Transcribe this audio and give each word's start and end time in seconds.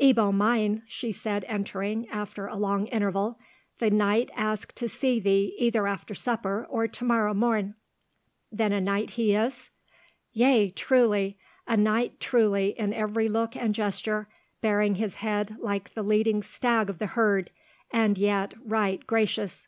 "Ebbo 0.00 0.32
mine," 0.32 0.84
she 0.86 1.10
said, 1.10 1.44
entering, 1.48 2.08
after 2.08 2.46
a 2.46 2.54
long 2.54 2.86
interval, 2.86 3.40
"the 3.80 3.90
knight 3.90 4.30
asks 4.36 4.72
to 4.74 4.88
see 4.88 5.18
thee 5.18 5.56
either 5.58 5.88
after 5.88 6.14
supper, 6.14 6.64
or 6.70 6.86
to 6.86 7.02
morrow 7.04 7.34
morn." 7.34 7.74
"Then 8.52 8.72
a 8.72 8.80
knight 8.80 9.10
he 9.18 9.34
is?" 9.34 9.70
"Yea, 10.32 10.70
truly, 10.70 11.36
a 11.66 11.76
knight 11.76 12.20
truly 12.20 12.78
in 12.78 12.94
every 12.94 13.28
look 13.28 13.56
and 13.56 13.74
gesture, 13.74 14.28
bearing 14.60 14.94
his 14.94 15.16
head 15.16 15.56
like 15.58 15.94
the 15.94 16.04
leading 16.04 16.44
stag 16.44 16.88
of 16.88 17.00
the 17.00 17.06
herd, 17.18 17.50
and 17.90 18.16
yet 18.16 18.54
right 18.64 19.04
gracious." 19.04 19.66